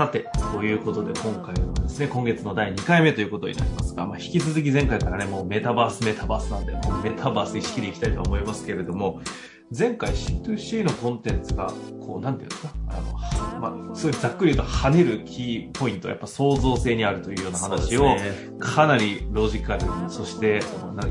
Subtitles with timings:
[0.00, 9.20] さて、ということで今回はですね、今月の第2回目ということになりますが、まあ、引き続き前回からね、もうメタバース、メタバースなんで、もうメタバース意識でいきたいと思いますけれども、
[9.78, 12.94] 前回 C2C のコンテンツが、こう、なんていうんですか、あ
[13.58, 18.16] の、まあ、すごいざっくり言うと跳ねるキーポイントはやっぱ創造性にあるというような話を、
[18.58, 20.60] かなりロジカルに、そして、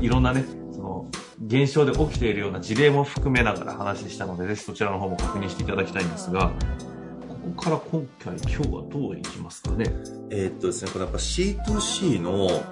[0.00, 1.06] いろんなね、その、
[1.46, 6.50] 現象で起きているような事例も含めながら話したので、ぜひそちらの方も確認していただきたいんですが、
[7.42, 9.86] ここから今回、今日はどういきますかね？
[10.30, 12.62] えー、っとですね、これやっぱ C2C の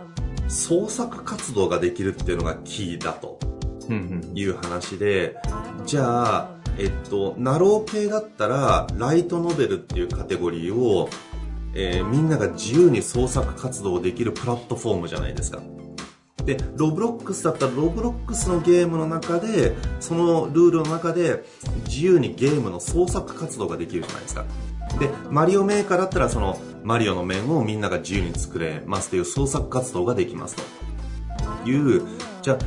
[0.49, 3.39] 創作活動ができるっていうのがキーだと
[4.35, 5.37] いう話で、
[5.87, 11.09] じゃあ、えっと、ナロー系だったら、ライトノベルっていうカテゴリーを、
[11.75, 15.61] えー、みんなが自由に創作活動できるプラットフォームじゃないですか。
[16.49, 21.45] で、ロブロックスだったらロブロックスのゲームの中で、そのルールの中で
[21.85, 24.47] 自由にゲームの創作活動ができるじゃないですか。
[24.99, 32.03] で、マリオメーカーだったらそのマリオの面をみんなが自由に作れますという創作活動ができますという、
[32.41, 32.59] じゃあ、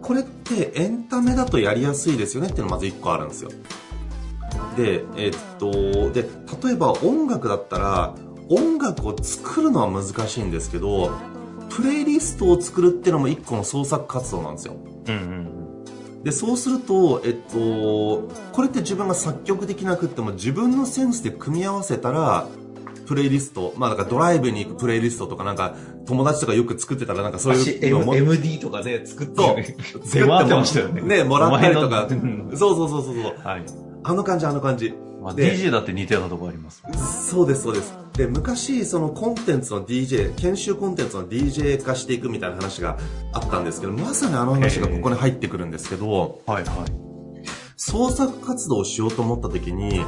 [0.00, 3.50] これってエンタメだとやりやすいですよねっていうのがまず1個あるんですよ。
[4.74, 5.70] で、えっと、
[6.12, 6.26] で、
[6.64, 8.14] 例えば音楽だったら、
[8.48, 11.10] 音楽を作るのは難しいんですけど、
[11.76, 14.76] プレイリストを作るっていうのも一個の創作活動なんですよ。
[15.08, 22.46] うんうん、で、そうすると、えっと、これって自分が作曲できなくっても自分のセンスで組み合わせたら、
[23.06, 25.74] プレイリスト、まあだからドライブに行くプレイリストとかなんか
[26.06, 28.14] 友達とかよく作ってたらなんかそういうのも。
[28.14, 29.74] MD とかで作って、
[30.12, 31.02] 出回ってましたよね。
[31.02, 32.08] ね、もらったりとか。
[32.08, 33.14] そうそうそうそう。
[33.44, 33.64] はい。
[34.04, 34.94] あの感じ、あの感じ。
[35.22, 36.82] まあ、DJ だって似たようなとこあります、
[37.30, 37.94] そうです、そうです。
[38.16, 42.98] で、昔、そのコンテンツの DJ、研修コンテンツの DJ 化していくみたいな話が
[43.32, 46.74] あったんですけど、まさにあの話がここに入ってくるんですけど、はいはい。
[47.76, 50.04] 創作活動をしようと思った時に、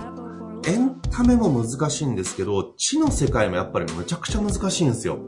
[0.67, 5.19] エンタメも難しいんですけど、知の世界もやっぱりむちゃくちゃ難しいんですよ。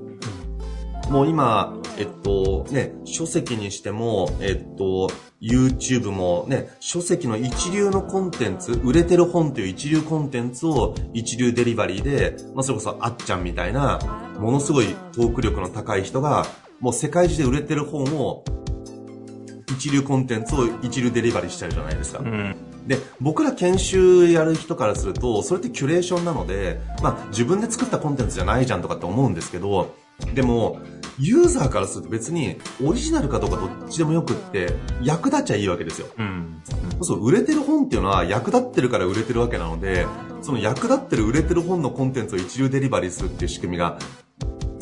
[1.11, 13.99] もう今、えっと、ね、書籍にしても、えっと、YouTube もね、書籍の一流のコンテンツ、売れてる本という一流コンテンツを一流デリバリーで、まあ、それこそあっちゃんみたいな、
[14.39, 16.47] ものすごいトーク力の高い人が、
[16.81, 18.45] もう世界中で売れてる本を、
[19.77, 22.21] 一流コンテンツを一流デリバリーしてるじゃないですか。
[22.21, 29.95] うん、で、僕ら研修やる人からすると、それってキュレーションなので、まあ自分で作ったコンテンツじゃないじゃんとかって思うんですけど、
[30.35, 30.81] でも、
[31.19, 36.09] ユーザーからすると別にオリジナルかどうかどっちでもよくって役立っちゃいいわけですよ。
[36.19, 36.63] うん。
[37.03, 40.07] そう、売れてる本っていうのは役立ってるから売れてるわけなので、
[40.43, 43.99] その役立ってる売れてる本のコンテンツを一流デリバリーするっていう仕組みが、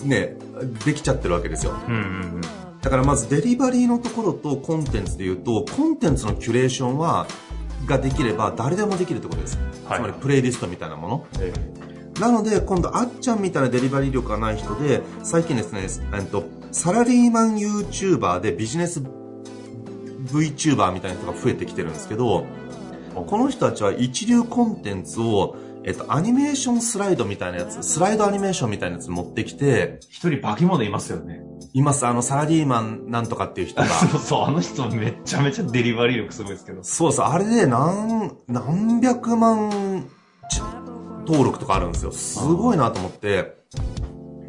[0.03, 0.37] ね、
[0.85, 1.75] できちゃってるわけですよ。
[1.89, 2.03] うんうんう
[2.39, 2.41] ん
[2.85, 7.27] だからまずデリバリーのところとコンテンツで言うと、コンテンツのキュレーションは、
[7.87, 9.59] ができれば誰でもできるってことです。
[9.87, 11.27] はい、つまりプレイリストみたいなもの。
[11.41, 22.47] えーなので、今度、あっちゃんみたいなデリバリー力がない人で、最近ですね、えっと、サラリーマン YouTuber でビジネス VTuber みたいな人が増えてきてるんですけど、
[23.15, 31.43] この人たちは一流コンテンツを、えっと、アニメーションスライドみたいなやつ、スライドアニメーションみたいなやつ持ってきて、一人化け物いますよね。
[31.73, 32.07] います。
[32.07, 33.89] あの、サラリーマンなんとかっていう人が。
[34.09, 36.83] そうそう、あの人めちゃめちゃデリバリー力すごいですけど。
[36.83, 40.09] そうそう、あれで何、何百万
[41.27, 42.13] 登録とかあるんですよ。
[42.13, 43.57] すごいなと思って。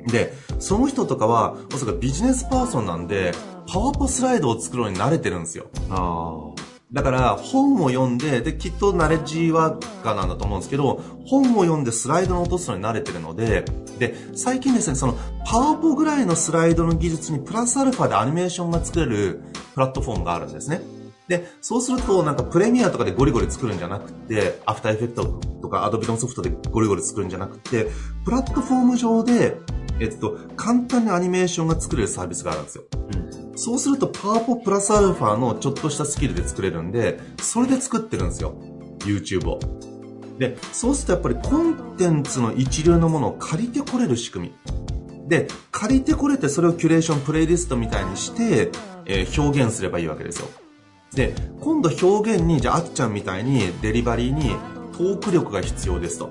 [0.07, 3.33] で、その人とかは、おそらくビジネスパーソンなんで、
[3.71, 5.65] パワポスライドを作るのに慣れてるんですよ。
[6.93, 13.65] だから、本を読んで、で、きっとナレッジワーカーなんだと思うんですけど、本を読んでスライドの落とすのに慣れてるので、
[13.97, 19.41] で、最近ですね、その、パワポぐらいのスライドの技術にプラスアルファでアニメーションが作れる
[19.73, 20.81] プラットフォームがあるんですね。
[21.27, 25.25] で、そうするとなんかプレミアとかでゴリゴリ作るんじゃなくて、アフターエフェクト
[25.61, 27.87] とかアドビのソフトでゴリゴリ作るんじゃなくて、
[28.23, 29.57] プラットフォーム上で、
[29.99, 32.83] えっと、簡単にアニメーションが作れるサービスがあるんですよ。
[33.13, 38.53] うんそうするとパワポプラスアルファのちょっとしたスキルで作れるんで、それで作ってるんですよ。
[38.99, 39.59] YouTube を。
[40.37, 45.29] で、そうするとやっぱりコンテンツの一流のものを借りてこれる仕組み。
[45.29, 48.71] で、借りてこれてそれをキュレーション、プレイリストみたいにして、
[49.05, 50.47] えー、表現すればいいわけですよ。
[51.15, 54.55] で、今度表現に、じゃああっちゃんみたいにデリバリーに
[54.97, 56.29] トーク力が必要ですと。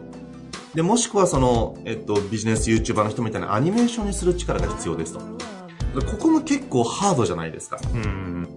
[0.75, 5.21] で、もしくはその、えっと、ビジネス YouTuber の人みたいなアニメーションにする力が必要ですと。
[5.21, 7.79] ここも結構ハードじゃないですか。
[7.95, 8.49] うん。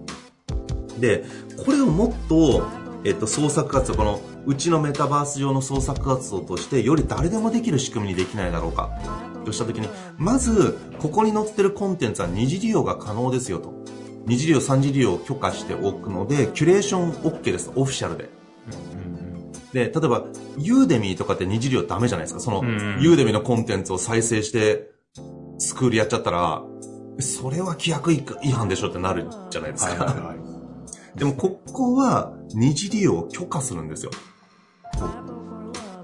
[0.98, 1.24] で、
[1.64, 2.66] これをもっと、
[3.04, 8.90] えっと、創作活動、この、うちのメタバース上の創作活動として、より誰でもできる仕組みにできないだろうか。
[9.44, 13.77] としたときに、まず、ここに載ってるコンテンツは二次利用が可能ですよと。
[14.28, 17.72] 二次利用、三次利用を許可しておくので、キュレーション OK です。
[17.74, 18.28] オフィシャルで。
[19.72, 20.24] で、例えば、
[20.58, 22.40] ユーデミーとかって二次利用ダメじゃないですか。
[22.40, 22.62] その、
[23.00, 24.90] ユーデミーのコンテンツを再生して、
[25.58, 26.62] スクールやっちゃったら、
[27.20, 28.22] それは規約違
[28.52, 30.04] 反でしょってなるじゃないですか。
[30.04, 30.38] はいはいはい、
[31.18, 34.10] でも、ここは二次利用を許可するんですよ。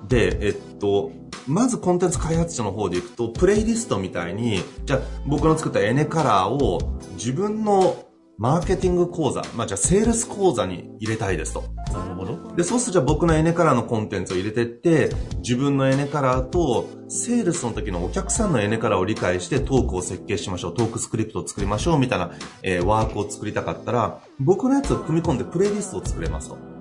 [0.08, 1.12] で、えっと、
[1.46, 8.04] まずコンテンツ開発者の方でいくと、プレイリストみたいに、じゃあ僕の作ったエネカラーを自分の
[8.36, 11.62] マーケティング講座、まあ、じゃあセールス講座に入れたいですと。
[11.92, 12.54] なるほど。
[12.56, 22.32] で、そうするとじゃあ僕のエネカラーのコンテンツを入れてって、自分のエネカラーとセールスの時のお客さんのエネカラーを理解してトークを設計しましょう、トークスクリプトを作りましょうみたいな、
[22.62, 26.74] えー、ワークを作りたかったら、僕のやつを組み込んでプレイリストを作れますと。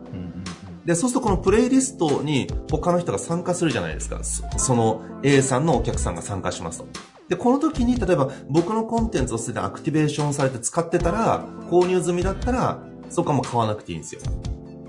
[0.85, 4.21] で、そうするとこのプレイリストに他の人が参加するじゃないですか。
[4.23, 6.87] その A さんのお客さんが参加しますと。
[7.29, 14.21] で、この時に、例えば僕のコンテンツをすでにアクティベーションされて使ってたら、購入済みだったら、そこはもう買わなくていいんですよ。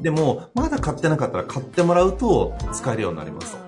[0.03, 3.59] でも、まだ買ってなかったら買ってもらうと使えるようになりますと。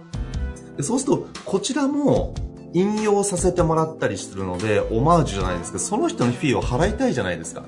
[0.77, 2.35] でそうすると、こちらも
[2.75, 7.65] 引用させてもらったりするので、オマージュじゃないですけど、その人のフィーを払いたいじゃないですか。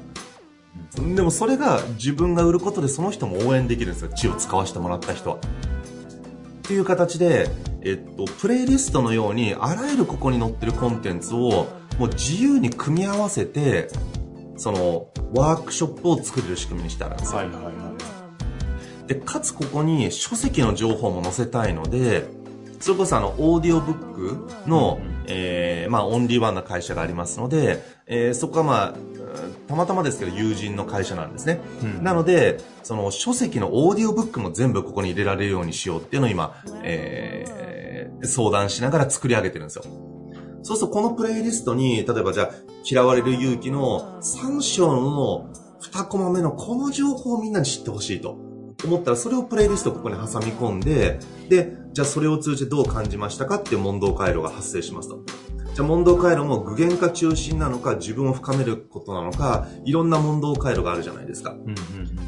[1.14, 4.10] でもそれが自分が売ることでその人も応援できるんですよ。
[4.14, 5.36] 血を使わせてもらった人は。
[5.36, 5.40] っ
[6.62, 7.48] ていう形で、
[7.82, 13.88] えっと、プレイリストのように、あらゆるここに載ってるコンテンツを、もう自由に組み合わせて、
[14.56, 17.38] その、ワークショップを作れる仕組みにしてあるんですよ。
[17.38, 19.08] はいはいはい。
[19.08, 22.28] で、かつここに書籍の情報も載せたいので、
[22.80, 28.94] それこそあの、オーディオブックの、うん、えー、まあ、オンリーワンな会社がありますので、えー、そこはまあ、
[29.68, 31.60] たまたまですけど友人の会社なんですね。
[31.82, 39.84] うん、なので、その書籍のオーディオブックも全部ここに入れられるようにしようっていうのを今、えー、相談しながら作り上げてるんですよ。
[40.62, 42.50] そうするとこのプレイリストに、例えばじゃあ、
[42.84, 45.52] 嫌われる勇気の3章の
[45.82, 48.47] 2コマ目のこの情報をみんなに知ってほしいと
[48.84, 55.20] 思ったら、それをプレイリストここに挟み込んで、で、じゃあそれを通じてどう感じましたかっていう問答回路が発生しますと。
[55.78, 61.52] じゃあ問答回路も具現化中心なのか、自分を深めることなのか、いろんな問答回路があるじゃないですか。
[61.52, 61.76] うんうんうん、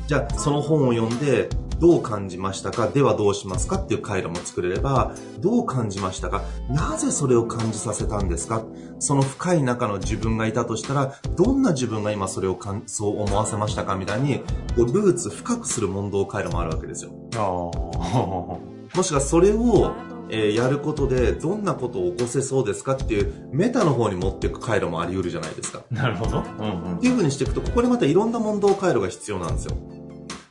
[0.06, 1.48] じゃあその本を読んで、
[1.80, 2.86] どう感じましたか？
[2.86, 3.74] ではどうしますか？
[3.74, 6.44] っていう回路も作れれば、どう感じましたか？
[6.68, 8.62] なぜそれを感じさせたんですか？
[9.00, 13.96] その深い中の自分がいたとしたら、どんな自分が今それをかんそう思わせましたか？
[13.96, 14.44] みたいに、
[14.76, 17.10] ルーツ深くする問答回路もあるわけですよ。
[18.94, 19.92] もしくはそれを、
[20.30, 25.82] えー、やることでどんなことを起こせそうですかっていうメタの方に持っていく回路もあり得るじゃないですか。
[25.90, 26.42] なるほど。
[26.58, 29.76] うんうん、っていう風にしていくと、ここでまたいろんな問答回路が必要なんですよ。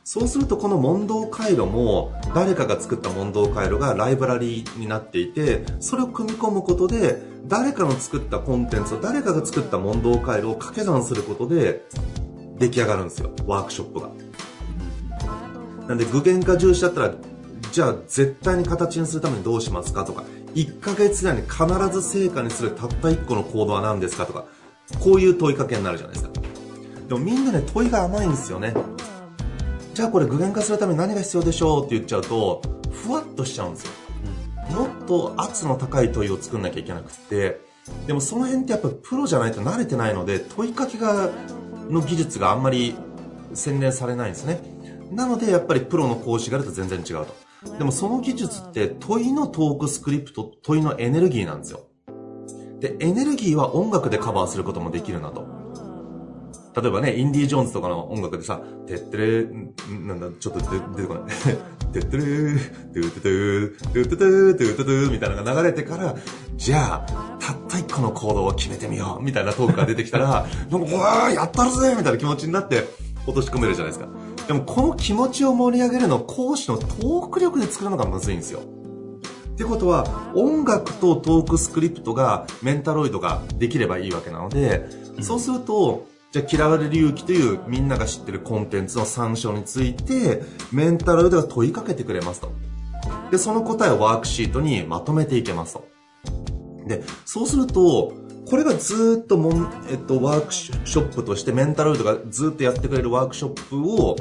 [0.02, 11.86] そうするとこの問答回路も誰かが作った問答回路がライブラリーになっていて、それを組み込むことで誰かの作ったコンテンツを誰かが作った問答回路を掛け算することで
[12.58, 14.10] 出来上がるんですよ、ワークショップが。
[15.86, 17.14] なんで具現化重視だったら、
[17.72, 20.24] じゃあ絶対に形にするためにどうしますかとか、
[20.54, 24.44] 1ヶ月内に必ず成果にするたった1個の行動は何ですかとか、
[24.98, 26.32] こういう問いかけになるじゃないですか。
[27.08, 28.74] でもみんなね、問いが甘いんですよね。
[29.94, 33.92] じゃあこれ具現化するために何が必要でしょうって言っちゃうと、ふわっとしちゃうんですよ。
[34.70, 37.60] もっと圧の高い問いを作んなきゃいけなくて、
[38.06, 41.30] でもその辺ってやっぱプロじゃないと慣れてないので、問いかけが、
[41.88, 42.94] の技術があんまり
[43.52, 44.60] 洗練されないんですね。
[45.10, 47.49] なのでやっぱりプロの講師があると全然違うと。
[47.78, 51.86] でもその技術って問いのトークスクリプト、問いのエネルギーなんですよ。
[52.80, 55.46] で、エネルギーは音楽でカバーすることもできるなと。
[56.80, 61.24] 例えばね、インディ・ジョーンズとかの音楽でさ、てってれなんだ、ちょっと出てこない。
[61.92, 62.58] てってれー、
[62.94, 66.14] ドゥトゥトゥ、ドゥトゥトゥ、ドゥトゥみたいなのが流れてから、
[66.56, 72.84] じゃあ、たった一個の行動を決めてみようみたいなトークが出てきたら、なんか、わー、やったるぜみたいな気持ちになって
[73.26, 74.08] 落とし込めるじゃないですか。
[74.50, 78.58] でも、この気持ちを盛り上げるのを講師のトーク力で作るのがむずいんですよ。
[78.58, 84.88] ってことは、音楽とトークスクリプトが、メンタロイドができればいいわけなので、
[85.20, 90.42] そうすると、じゃあ嫌われる勇気というみんなが知ってるコンテンツの参照について、
[90.72, 92.50] メンタロイドが問いかけてくれますと。
[93.30, 95.84] で、その答えをワークシートにまとめていけますと。
[96.88, 98.14] で、そうすると、
[98.50, 104.16] これがずっともん、えっと、ワークショップとしてメンタロイドがずっとやってくれるワークショップを、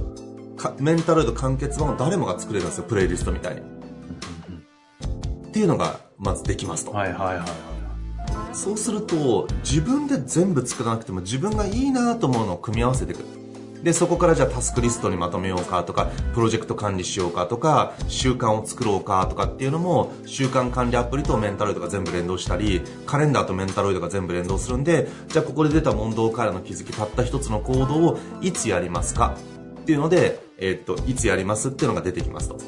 [0.80, 3.62] メンタロイド完結版を誰もが作れるんですよ、プレイリストみたいに。
[3.62, 6.92] っていうのが、まずできますと。
[6.92, 8.56] はいはいはい。
[8.56, 13.39] そうすると、自分で全部作らなくても自分がいいなと思うのを組み合わせていく。
[13.84, 29.36] で、そこからじゃあタスクリストにまとめようかとか、プロジェクト管理しようかとか、習慣を作ろうかとかっていうのも、習慣管理アプリとメンタロイドが全部連動したり、カレンダーとメンタロイドが全部連動するんで、じゃあここで出た問答からの気づき、たった一つの行動をいつやりますか？
[29.80, 32.60] っていうので、えー、っと、いつやりますっていうのが出てきますと。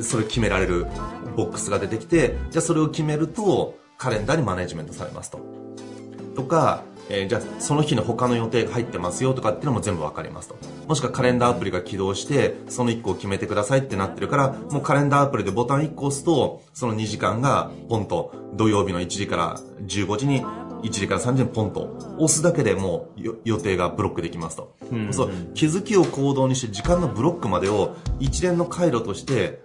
[0.00, 0.86] それ決められる
[1.36, 5.40] ボックスが出てきて、じゃあそれを決めると、カレンダーにマネジメントされますと。
[6.36, 10.56] とか、えー、じゃあその日の他の予定が入ってますよとかっていうのも全部わかりますと。
[10.86, 20.44] もしくはカレンダーアプリが起動して、その1個を決めてくださいってなってるから、もうカレンダーアプリでボタン1個押すと、その2時間がポンと土曜日の1時から15時に
[20.82, 24.76] 1時から3時にポンと押すだけでもう予定がブロックできますと。
[24.90, 29.60] うんうん、そう気づきを行動にして時間のブロックまでを一連の回路として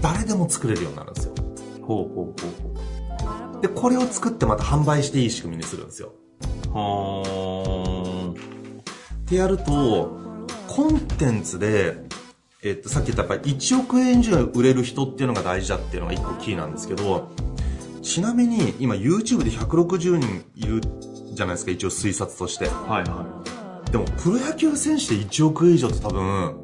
[0.00, 1.34] 誰でも作れるようになるんですよ。
[1.82, 3.60] ほうほうほうほう。
[3.60, 6.12] で、これを作ってまた販売していい仕組みにするんですよ。
[6.74, 8.34] は
[9.24, 11.96] ってやると、コンテンツで、
[12.62, 17.30] えっと、さっき言ったやっぱり1億円以上売れる人っていうのが大事だっていうのが1個キーなんですけど、
[18.02, 20.80] ちなみに今 YouTube で160人いる
[21.32, 22.66] じゃないですか、一応推察として。
[22.66, 23.24] はいは
[23.86, 23.90] い。
[23.90, 26.54] でも、プロ野球選手で1億円以上って多分、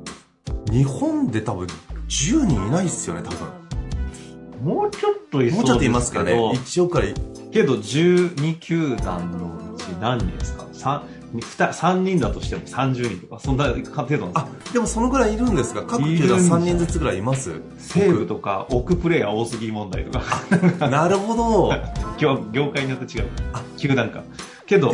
[0.73, 1.67] 日本で多分
[2.09, 4.75] 10人いないっすよね、多分。
[4.75, 6.33] もうちょっといそうもうちょっといますかね。
[6.33, 7.07] 1億から。
[7.53, 11.03] けど、12球団のうち何人ですか？3,
[11.35, 20.25] 3人だとしても30人とか、そんな程度なんですあ、でもそのぐらいいるんですか各球団3人ずつぐらいいます西武とか、奥プレイヤー多すぎ問題とか。
[20.89, 21.73] なるほど。
[22.21, 23.29] 今日業界によって違う。
[23.53, 24.23] あ、球団か。
[24.67, 24.93] けど、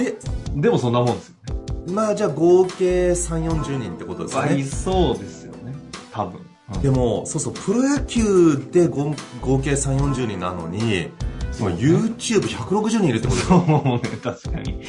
[0.54, 1.92] でもそんなもんですよね。
[1.92, 4.58] まあじゃあ合計3、40人ってことですね。
[4.58, 5.74] いそうですよね。
[6.12, 6.40] 多分。
[6.82, 9.14] でも、そうそう、プロ野球で合
[9.60, 11.10] 計3、40人なのに、
[11.58, 14.82] 今 YouTube160 人いるってことそうね、確かに。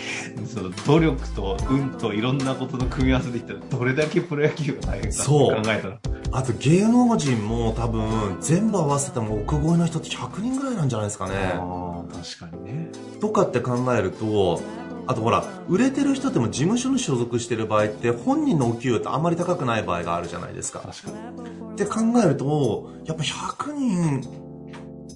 [0.46, 6.00] その努力と運といろんなことの組み合わせでいったら、どれだけプロ野球が大変かって考えたら。
[6.32, 11.36] あと芸能人も多分、全部合わせても億超えの人って100人ぐらいなんじゃないですかね。
[11.56, 12.90] ああ、確かにね。
[13.22, 14.62] とかって考えると、
[15.08, 20.80] あとほら、売れてる人でも事務所に所属してる場合って、本人のお給料ってあんまり高くない場合があるじゃないですか。
[20.80, 21.72] 確かに。
[21.72, 24.22] って考えると、やっぱ100人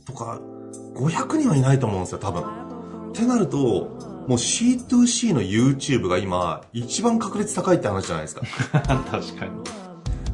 [0.06, 0.40] とか、
[0.96, 2.44] 500人はいないと思うんですよ、多分。
[2.44, 3.58] ってなると、
[4.28, 8.42] もう C2C の YouTube が今、一番確率高いって話じゃないですか。
[9.12, 9.52] 確かに。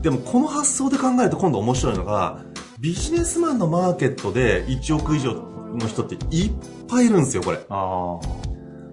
[0.01, 2.41] でもこの発想で考えると今度面白いのが、
[2.79, 5.33] ビジネスマンのマーケットで1億以上
[5.73, 6.51] の人っていっ
[6.87, 7.59] ぱいいるんですよ、これ。
[7.69, 8.19] あ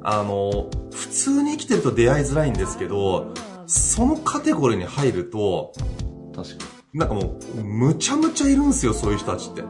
[0.02, 3.33] あの、普通に生きてると出会いづらいんですけど、
[3.66, 5.73] そのカテゴリーに入ると、
[6.35, 6.99] 確かに。
[7.00, 9.62] なんかもう、むちゃむちゃいるんですよ、そういう人たちって。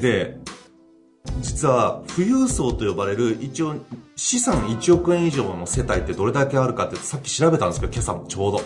[0.00, 0.38] で、
[1.40, 3.76] 実は富裕層と呼ばれる一応
[4.16, 8.60] 資産1億円以上の世帯ってどれだけあるかってさっき調べたんですけど今朝もちょうど。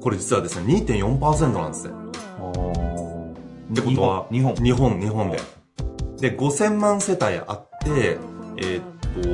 [0.00, 1.94] これ実はですね2.4%なんですね。
[3.72, 5.00] ってことは日本日本。
[5.00, 5.40] 日本で。
[6.18, 8.18] で5000万世帯あって
[8.58, 8.84] えー、っ
[9.14, 9.30] と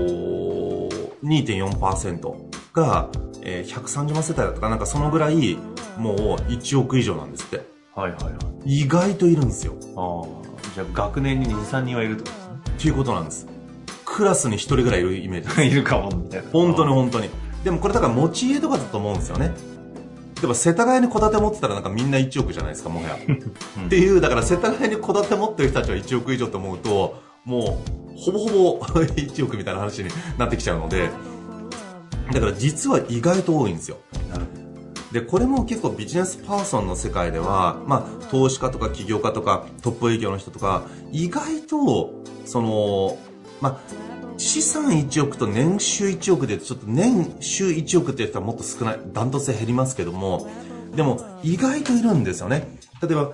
[1.24, 3.10] 2.4%が、
[3.42, 4.76] えー、130万世帯だったかな。
[4.76, 5.56] んかそのぐらい
[5.98, 6.16] もう
[6.50, 7.66] 1億以上なんですって。
[7.94, 8.30] はいはいは
[8.64, 8.80] い。
[8.80, 9.74] 意外といるんですよ。
[9.96, 12.54] ああじゃあ学年に2、3人はいるってことですね。
[12.70, 13.46] っていうことなんです。
[14.04, 15.62] クラスに1人ぐらいいるイメージ。
[15.68, 16.48] いるかも、みたいな。
[16.50, 17.30] 本当に本当に。
[17.64, 19.52] でもこれだから持ち家とかだと思うんですよね。
[20.40, 23.16] でも世田谷に戸建て持ってたらなんかみんな1億じゃないですか、もはや。
[23.86, 31.10] っていう、だから世田谷に戸建て持ってる人たちは1億以上と思うと、もう、ほぼほぼ 1億みたいな話になってきちゃうので、
[32.32, 33.98] だから実は意外と多いんですよ。
[35.12, 42.14] で、これも結構ビジネスパーソンの世界では、まあ、投資家とか起業家とかトップ営業の人とか、意外と、
[42.46, 43.18] その、
[43.60, 43.80] まあ、
[44.38, 50.50] 資産1億と年収1億で、ちょっと年収1億って言ったらもっと少ない、ダントツで減りますけども、
[50.96, 52.78] でも意外といるんですよね。
[53.02, 53.32] 例えば、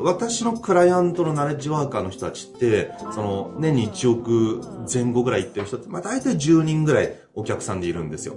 [0.00, 4.60] 私のクライアントのナレッジワーカーの人たちって、その、年に1億
[4.92, 8.36] 前後ぐらい行ってる人って、まあ大体10人ぐらいお客さんでいるんですよ。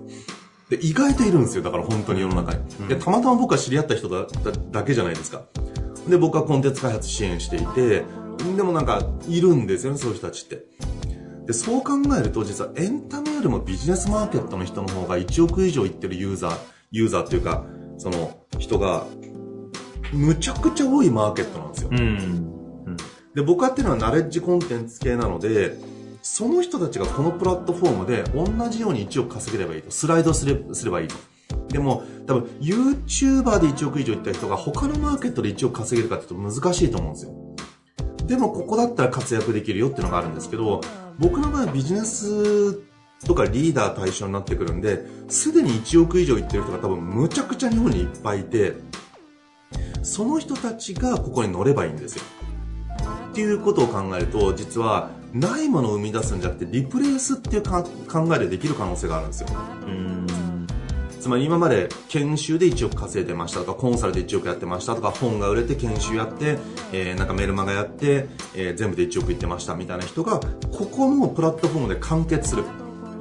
[0.70, 1.64] で、意外といるんですよ。
[1.64, 2.88] だから本当に世の中に。
[2.88, 4.28] で、たまたま僕は知り合った人だ
[4.72, 5.44] だけじゃないですか。
[6.08, 8.04] で、僕はコンテンツ開発支援していて、
[8.56, 10.66] でもなんか、いるんですよね、そういう人たちって。
[11.46, 16.58] で、そう考えると、実はエンタメよりもビジネスマーケットの人の方が1億以上いってるユーザー、
[16.92, 17.66] ユーザーっていうか、
[17.98, 19.06] その人が、
[20.14, 21.90] むちゃくちゃ多いマーケットなんですよ。
[21.92, 22.50] うん
[23.36, 25.78] で、僕やってるのはナレッジコンテンツ系なので、
[26.22, 29.92] その人たちがこのプラットフォームで同じように1億稼げればいいと。
[29.92, 31.16] スライドすれすればいいと。
[31.70, 37.34] でも、多分、YouTuber で1億以上いった人が他のマーケットで1億稼げるかって言うと難しいと思うんですよ。
[38.26, 40.82] でも、ここだったら活躍できるよっていうのがあるんですけど、
[41.18, 42.74] 僕の場合はビジネス
[43.26, 48.76] とかリーダー対象になってくるんで、すでに1億以上いってる人が多分むちゃくちゃ日本にいっぱいいて、
[50.04, 52.24] その人たちがここに乗ればいいんですよ。
[53.32, 57.84] っていうことを考えると、実は、ないものを生み出すんじゃなくて、リプレイスっていう考
[58.36, 59.48] えでできる可能性があるんですよ。
[61.20, 66.58] つまり今まで研修で1億稼いでましたとか、コンサルで1億やってましたとか、本が売れて研修やって、
[66.94, 70.40] えー、なんかメルマガやって、えー、全部で1億いってましたみたいな人が、
[70.72, 72.64] ここのプラットフォームで完結する。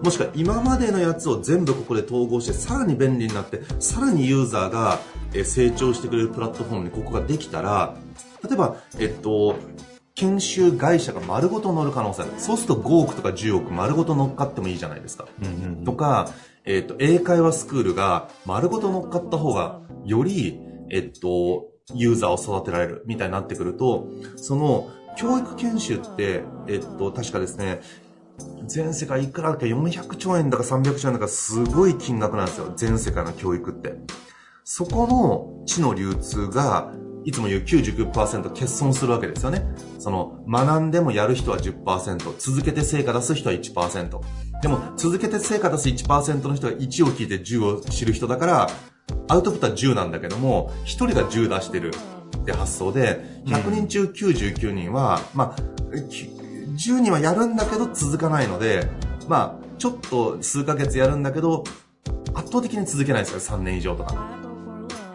[0.02, 5.00] もしくは今までのやつを全部ここで統合してさらに便利になってさらにユーザーが
[5.44, 7.96] 成長してくれるプラットフォームにここができたら
[8.44, 9.56] 例えば、えっと、
[10.18, 12.32] 研修会社が丸ごと乗る可能性ある。
[12.38, 15.28] そうすると5億とか10億丸ごと乗っかってもいいじゃないですか。
[15.40, 16.28] うんうんうん、とか、
[16.64, 20.60] えっ、と、英会話スクールが丸ごと乗っかった方が、より、
[20.90, 27.80] えっと、ユーザーを育てられるみたいになってくると、その、教育研修って、えっと、確かですね、
[28.66, 32.72] 全世界いくらだっけ ?400 兆円だか300兆円だかすごい金額なんですよ。
[32.76, 33.94] 全世界の教育って。
[34.64, 36.92] そこの知の流通が
[37.28, 39.62] いつも言う99%欠損するわけですよね。
[39.98, 44.20] その、学んでもやる人は10%、続けて成果出す人は1%。
[44.62, 48.70] でも、続けて成果出す1%の人が1を聞いて10を知る人だから、
[49.28, 51.92] アウトプットは10なんだけども、1人が10出してる
[52.34, 55.56] って発想で、100人中99人は、うん、まあ、
[55.92, 58.88] 10人はやるんだけど続かないので、
[59.28, 61.62] まあ、ちょっと数ヶ月やるんだけど、
[62.32, 64.37] 圧倒的に続けないですよ、3年以上とか。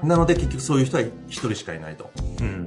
[0.03, 2.11] なので結局そういう人は1人しかいないと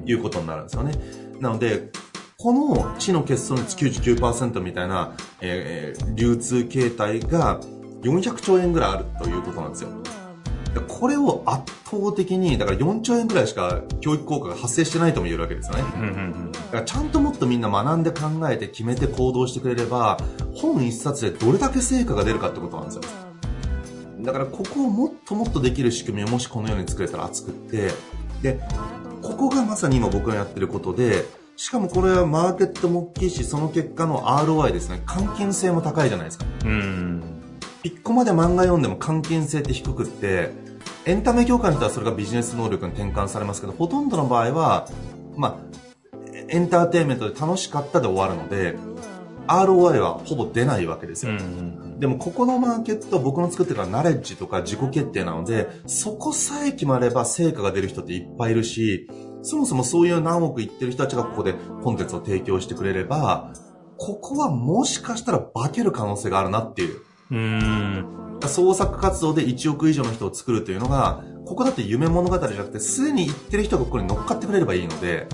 [0.06, 0.92] いうことになるんですよね。
[1.40, 1.90] なので、
[2.38, 7.60] この知の欠損率99%みたいな、えー、流通形態が
[8.02, 9.90] 400兆円ぐらいあるということなんですよ。
[10.88, 15.84] これを圧倒的に、だから4兆円ぐらいしか教育効果が発生してないとも言えるわけですよね。
[16.52, 20.18] だからちゃんともっとみんな学んで考えて決めて行動してくれれば、
[20.54, 23.02] 本一冊でどれだけ成果が出るかってことなんですよ。
[24.26, 27.90] だからここをもっともっとできる仕組みをもしこのように作れたら作って、
[28.42, 28.60] で、
[29.22, 31.24] ここがまさに今僕がやってることで、
[31.56, 35.02] しかもこれはマーケットも大きいし、その結果の ROI ですね。
[35.06, 36.44] 換金性も高いじゃないですか。
[36.64, 37.22] うん。
[37.82, 40.50] 一個まで漫画読んでも換金性って低くって、
[41.04, 44.88] エンタメ業界の人はそれがビジネス能力に転換されますけど、ほとんどの場合は、
[45.36, 45.76] まあ、
[46.48, 48.76] エンターテインメントで楽しかったで終わるので、
[49.46, 51.32] ROI はほぼ出ないわけですよ。
[51.32, 59.08] うん、でもここのマーケット、僕の作ってるのはナレッジとか自己決定なので、そこさえ決まれば成果が出る人っていっぱいいるし、
[59.42, 63.52] そもそもそういう何億いってる人たちがここでコンテンツを提供してくれれば、
[63.96, 67.00] ここはもしかしたら化ける可能性があるなっていう。
[67.30, 75.26] うん創作活動で1億以上の人を作るというのが、ここだって夢物語じゃなくて、すでに言ってる人がここに乗っかってくれればいいので、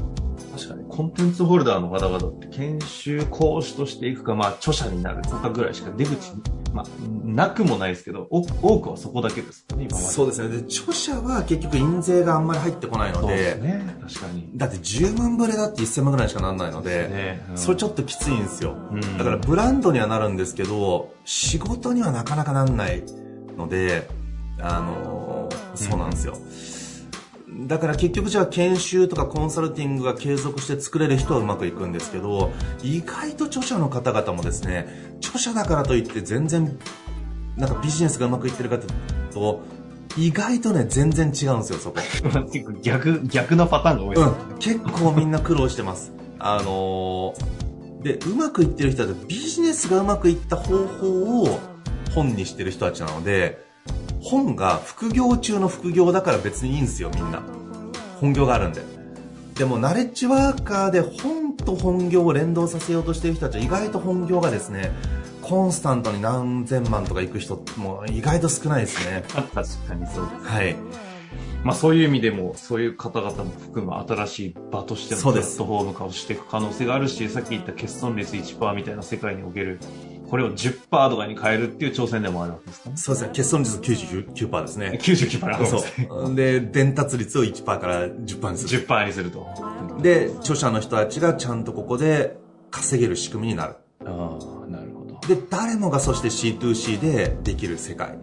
[0.93, 6.33] コンテンツホルダーの方々って研修講師としていくか、まあ、著者になるとかぐらいしか出口、
[6.75, 6.87] まあ、
[7.25, 8.43] なくもないですけど、多
[8.79, 10.13] くはそこだけですね、今まで。
[10.13, 10.55] そうですね。
[10.55, 14.51] で、著者は結局印税があんまり入ってこないので、そうですね、確かに。
[14.55, 19.01] だって10万ブレだって1000万ぐらいしかならないので、ねうん、それちょっときついんですよ、うん。
[19.17, 23.03] だからブランドにはなるんですけど、仕事にはなかなかなんない
[23.57, 24.11] ので、
[24.61, 26.35] あのー、そうなんですよ。
[26.37, 26.82] うん
[27.61, 32.51] だから結局じゃあ研修とかコンサルティングが継続して作れる人はうまくいくんですけど、
[32.83, 36.79] 意外と著者の方々もですね、著者だからといって全然、
[37.57, 38.79] なんかビジネスがうまくいってるか
[39.33, 39.63] と、
[40.17, 42.01] 意外とね、全然違うんですよ、そこ。
[42.53, 44.59] 結構逆、逆のパターンが多いです、ね、うん。
[44.59, 46.13] 結構みんな苦労してます。
[46.39, 51.61] あのー、で、うまくいってる人はビジネスがうまくいった方法を
[52.15, 53.65] 本にしてる人たちなので、
[54.23, 57.43] 本が副業中の副業だから別にいいんですよ、みんな。
[58.21, 58.83] 本業があるんで。
[59.55, 64.93] でも、ナレッジワーカーで本と本業を連動させようとしてる人たちは意外と本業がですね、
[65.43, 69.25] コンスタントに何千万とか行く人も意外と少ないですね。
[69.29, 69.61] 確か
[69.95, 70.47] にそうです。
[70.47, 70.77] はい。
[71.65, 79.79] まあそういう意味でも、そういう方々も含む新しい場としてのプラットフォーム化をしていく可能性があるし、さっき言った欠損率1%みたいな世界における
[80.33, 83.29] これを10%とかに変えるっていう挑戦でもあるわけですか、ね、そうですね。
[83.29, 84.99] 欠損率99%ですね。
[85.03, 86.07] 99%なんですね。
[86.09, 86.35] そう。
[86.35, 88.87] で、伝達率を1%から10%にする。
[88.87, 89.47] 10%にすると。
[90.01, 92.39] で、著者の人たちがちゃんとここで
[92.71, 93.77] 稼げる仕組みになる。
[94.07, 95.21] ああ、なるほど。
[95.29, 98.19] で、誰もがそして C2C でできる世界っ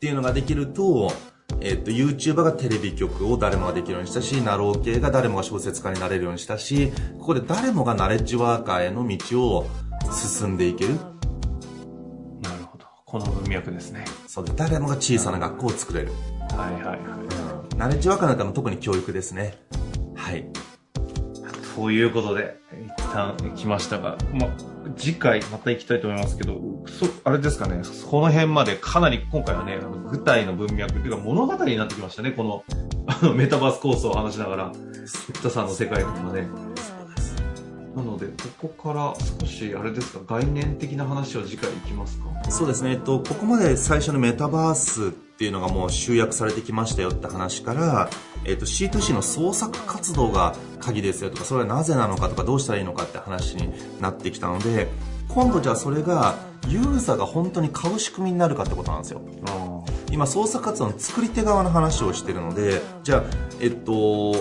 [0.00, 1.14] ていうのができると、
[1.62, 9.66] えっ、と、YouTuber がテレビ局を誰もができるようにしたし、ナロー系が誰もが小説家になれるようにしたし、ここで誰もがナレッジワーカーへの道を
[10.12, 11.11] 進んでいける。
[13.12, 14.06] この文脈ですね。
[14.26, 16.12] そうで、誰もが小さな学校を作れる。
[16.56, 16.98] はいはいはい。
[17.72, 19.58] うん、ナレッジワーカーなんかも特に教育ですね。
[20.16, 20.46] はい。
[21.76, 24.48] ということで、一旦来ましたが、ま、
[24.96, 29.78] 次回また行きたいと思いますけど、そ、あれですかね、この辺までかなり今回はね、
[30.10, 32.64] 具体の文脈っていうか物語になってきましたね、この、
[33.06, 34.72] あの、メタバースコースを話しながら、
[35.04, 36.71] 生田さんの世界観がね。
[37.94, 38.26] なので、
[38.58, 42.50] ここから少し、あれですか、概念的な話を次回いきますか？
[42.50, 48.08] そうですね、えっと、ここまで最初のメタバースっていうのがもう集約されてきましたよって話から、
[48.44, 54.88] えっと、C2C の創作活動が鍵ですよとか、それはなぜなのかとか、どうしたらいいのかって話になってきたので、
[55.28, 56.36] 今度じゃあそれが、
[56.68, 59.20] ユーザーが本当に買う仕組みになるかってことなんですよ。
[60.10, 63.22] 今、創作活動の作り手側の話をしてるので、じゃあ、
[63.60, 64.34] えっと、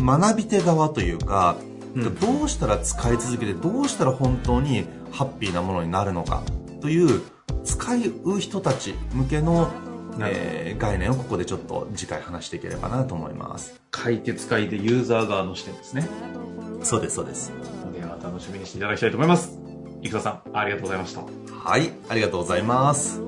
[0.00, 1.56] 学び手側というか、
[1.96, 6.42] どうしたら使い続けてどうしたら本当にハッピーなものになるのか
[6.80, 7.22] という
[7.64, 9.70] 使う人たち向けの、
[10.20, 13.80] えー、概念をここでちょっと次回話していければなと思います。
[13.90, 16.06] 買い手使いでユーザー側の視点ですね。
[16.82, 17.52] そうですそうです。
[17.98, 19.58] では楽しみにしていただきたいと思います。
[20.02, 21.22] 生田さんありがとうございました。
[21.66, 23.20] はいありがとうございます